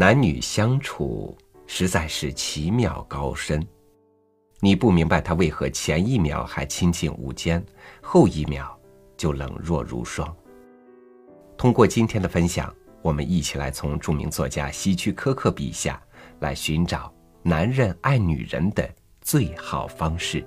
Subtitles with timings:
[0.00, 3.66] 男女相处实在是奇妙高深，
[4.60, 7.60] 你不明白他为何前一秒还亲近无间，
[8.00, 8.78] 后一秒
[9.16, 10.32] 就冷若如霜。
[11.56, 12.72] 通过今天的分享，
[13.02, 16.00] 我们一起来从著名作家希区柯克笔下
[16.38, 17.12] 来寻找
[17.42, 18.88] 男人爱女人的
[19.20, 20.46] 最好方式。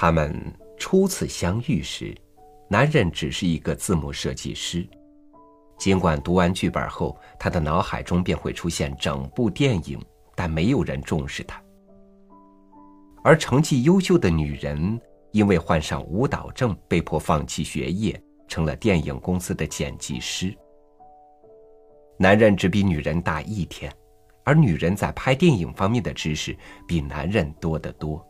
[0.00, 0.32] 他们
[0.76, 2.16] 初次相遇时，
[2.70, 4.88] 男人只是一个字幕设计师。
[5.76, 10.00] 尽管读完剧本后，他的脑海中便会出现整部电影，
[10.36, 11.60] 但没有人重视他。
[13.24, 15.00] 而成绩优秀的女人，
[15.32, 20.56] 因为患上舞蹈症，被迫放弃学业，成了电影公司的剪辑师。
[22.16, 23.92] 男人只比女人大一天，
[24.44, 26.56] 而女人在拍电影方面的知识
[26.86, 28.24] 比男人多得多。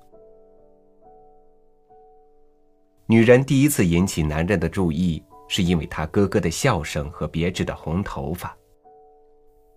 [3.11, 8.55] 女人第一次引起男人的注意，是因为她咯咯的笑声和别致的红头发。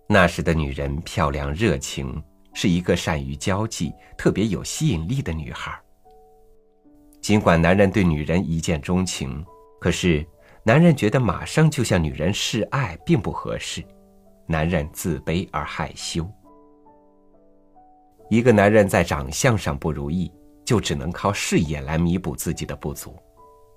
[0.06, 2.22] 那时的女人漂亮热情，
[2.52, 5.72] 是一个善于交际、特别有吸引力的女孩。
[7.22, 9.42] 尽管男人对女人一见钟情，
[9.80, 10.22] 可是
[10.62, 13.82] 男人觉得马上就向女人示爱并不合适，
[14.46, 16.30] 男人自卑而害羞。
[18.28, 20.30] 一个男人在长相上不如意。
[20.64, 23.16] 就只能靠事业来弥补自己的不足。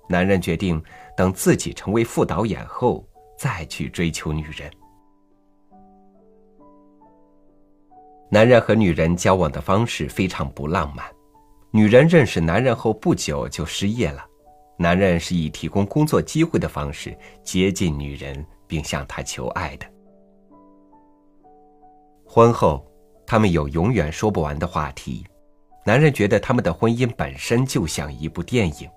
[0.08, 0.82] 男人决定
[1.16, 3.06] 等自己成为副导演后
[3.38, 4.70] 再去追求女人。
[8.30, 11.04] 男人和女人交往的方式非常不浪漫。
[11.72, 14.24] 女人认识男人后不久就失业了，
[14.78, 19.86] 男人是以提供工作机会的方式接近女人并向她求爱的。
[22.24, 22.84] 婚后，
[23.26, 25.26] 他们有永远说不完的话题。
[25.86, 28.90] 男人觉得他们的婚姻本身就像一部电影。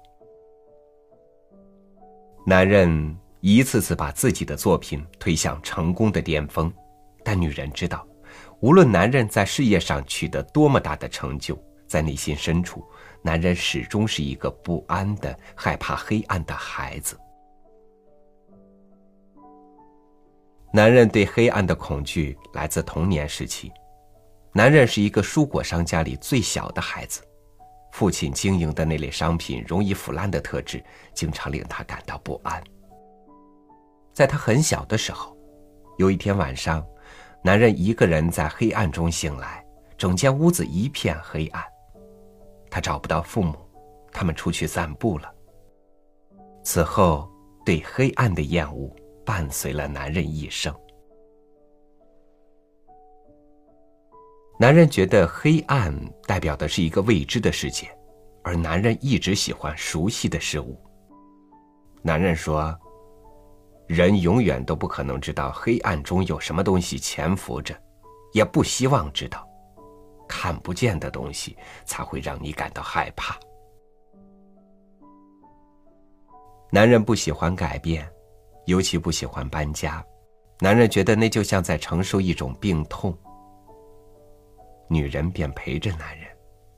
[2.48, 6.74] 男人一次次把自己的作品推向成功的巅峰，
[7.24, 8.04] 但女人知道，
[8.60, 11.56] 无论男人在事业上取得多么大的成就，
[11.86, 12.84] 在内心深处，
[13.22, 17.16] 男人始终是一个不安的、害怕黑暗的孩子。
[20.74, 23.72] 男人对黑暗的恐惧来自童年时期。
[24.52, 27.22] 男人是一个蔬果商家里最小的孩子，
[27.92, 30.84] 父亲经营的那类商品容易腐烂的特质，
[31.14, 32.62] 经常令他感到不安。
[34.14, 35.38] 在他很小的时候，
[35.98, 36.86] 有一天晚上，
[37.44, 39.64] 男人一个人在黑暗中醒来，
[39.98, 41.64] 整间屋子一片黑暗，
[42.72, 43.56] 他找不到父母，
[44.12, 45.32] 他们出去散步了。
[46.64, 47.30] 此后，
[47.64, 48.94] 对黑暗的厌恶
[49.24, 50.76] 伴随了男人一生。
[54.62, 55.96] 男人觉得黑暗
[56.28, 57.90] 代表的是一个未知的世界，
[58.44, 60.78] 而男人一直喜欢熟悉的事物。
[62.02, 62.78] 男人说
[63.88, 67.74] ：“人永远都不可能知道黑暗中有什么东西潜伏着，
[68.34, 69.48] 也不希望知道。
[70.28, 73.40] 看不见的东西才会让你感到害怕。”
[76.70, 78.06] 男人不喜欢改变，
[78.66, 80.04] 尤其不喜欢搬家。
[80.60, 83.18] 男人觉得那就像在承受一种病痛。
[84.90, 86.28] 女人便陪着男人，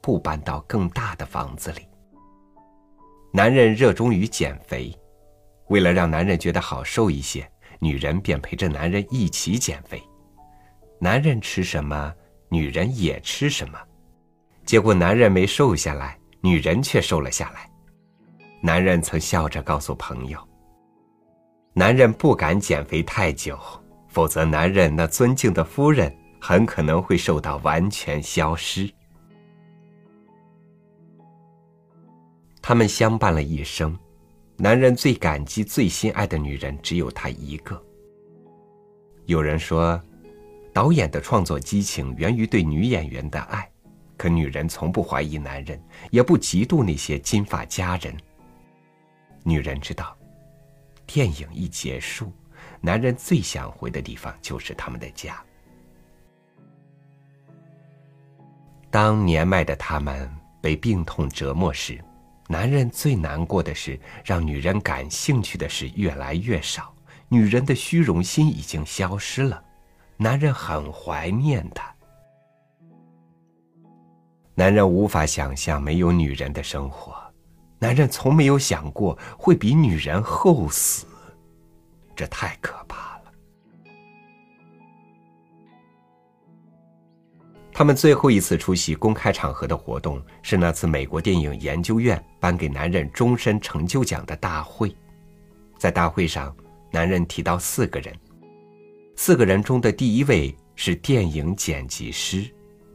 [0.01, 1.87] 不搬到更大的房子里。
[3.33, 4.93] 男人热衷于减肥，
[5.69, 7.49] 为了让男人觉得好受一些，
[7.79, 10.03] 女人便陪着男人一起减肥。
[10.99, 12.13] 男人吃什么，
[12.49, 13.79] 女人也吃什么，
[14.65, 17.69] 结果男人没瘦下来，女人却瘦了下来。
[18.61, 20.37] 男人曾笑着告诉朋友
[21.73, 23.57] ：“男人不敢减肥太久，
[24.09, 28.91] 否则男人那尊敬的夫人。”很可能会受到完全消失。
[32.59, 33.97] 他们相伴了一生，
[34.57, 37.79] 男人最感激、最心爱的女人只有他一个。
[39.27, 40.01] 有人说，
[40.73, 43.69] 导演的创作激情源于对女演员的爱，
[44.17, 45.79] 可女人从不怀疑男人，
[46.09, 48.15] 也不嫉妒那些金发佳人。
[49.43, 50.17] 女人知道，
[51.05, 52.31] 电影一结束，
[52.79, 55.43] 男人最想回的地方就是他们的家。
[58.91, 60.29] 当年迈的他们
[60.59, 61.97] 被病痛折磨时，
[62.49, 66.93] 男人最难过的是让女人感兴趣的事越来越少，
[67.29, 69.63] 女人的虚荣心已经消失了，
[70.17, 71.89] 男人很怀念她。
[74.55, 77.15] 男人无法想象没有女人的生活，
[77.79, 81.07] 男人从没有想过会比女人后死，
[82.13, 83.00] 这太可怕
[87.73, 94.93] 他们最后一次出席公开场合的活动是那次美国电影研究院颁给男人终身成就奖的大会。
[95.77, 96.55] 在大会上，
[96.91, 98.13] 男人提到四个人，
[99.15, 102.45] 四个人中的第一位是电影剪辑师，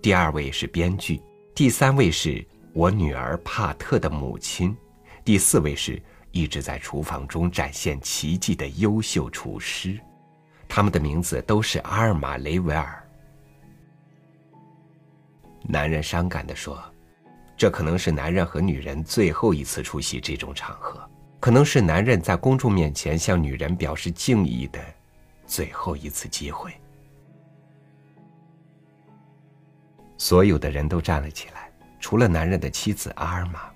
[0.01, 1.21] 第二位是编剧，
[1.55, 4.77] 第三位是我女儿帕特的母亲，
[5.25, 6.01] 第四位是
[6.31, 9.99] 一直在厨房中展现奇迹的优秀厨师。
[10.69, 13.03] 他们的名字都是阿尔玛·雷维尔。
[15.69, 16.83] 男人伤感地说
[17.57, 21.09] ：“这可能是男人和女人最后一次出席这种场合，
[21.41, 24.79] 可能是男人在公众面前向女人表示敬意的
[25.47, 26.73] 最后一次机会。”
[30.19, 31.71] 所有的人都站了起来，
[32.01, 33.71] 除了男人的妻子阿尔玛。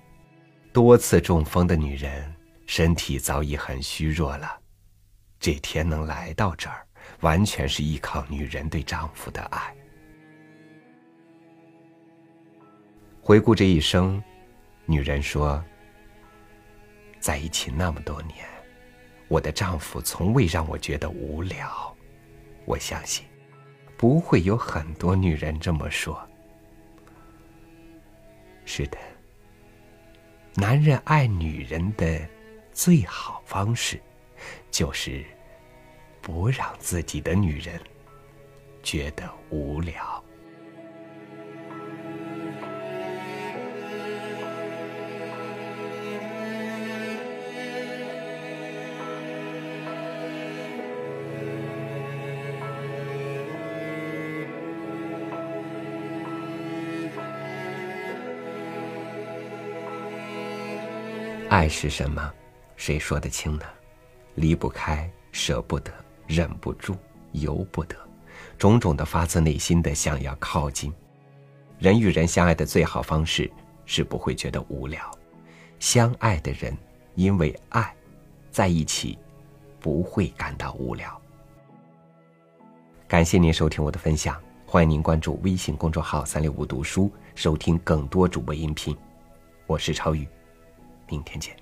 [0.73, 2.33] 多次中风的女人，
[2.65, 4.57] 身体早已很虚弱了。
[5.37, 6.87] 这天能来到这儿，
[7.19, 9.75] 完全是依靠女人对丈夫的爱。
[13.23, 14.21] 回顾这一生，
[14.87, 15.63] 女人说
[17.21, 18.43] ：“在一起那么多年，
[19.27, 21.95] 我的丈夫从未让我觉得无聊。
[22.65, 23.23] 我相信，
[23.95, 26.19] 不会有很多女人这么说。
[28.65, 28.97] 是的，
[30.55, 32.27] 男人爱女人的
[32.71, 34.01] 最好方式，
[34.71, 35.23] 就是
[36.21, 37.79] 不让自己的女人
[38.81, 40.21] 觉得无聊。”
[61.51, 62.33] 爱是什么？
[62.77, 63.65] 谁说得清呢？
[64.35, 65.91] 离不开，舍不得，
[66.25, 66.95] 忍不住，
[67.33, 67.97] 由不得，
[68.57, 70.93] 种种的发自内心的想要靠近。
[71.77, 73.51] 人与人相爱的最好方式
[73.85, 75.11] 是不会觉得无聊。
[75.77, 76.73] 相爱的人
[77.15, 77.93] 因为爱，
[78.49, 79.19] 在一起，
[79.77, 81.21] 不会感到无聊。
[83.09, 88.95] 感谢您收听我的分享，欢迎您关注微信公众号“三六五读书”，收听更多主播音频。
[89.67, 90.25] 我是超宇。
[91.11, 91.60] 明天见。